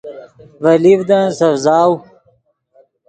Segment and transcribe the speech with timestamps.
[0.63, 1.91] ڤے لیڤدن سڤزاؤ